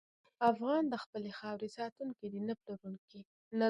افغان 0.51 0.83
د 0.89 0.93
خپلې 1.03 1.31
خاورې 1.39 1.67
ساتونکی 1.77 2.25
دی، 2.31 2.39
نه 2.47 2.53
پلورونکی. 2.61 3.21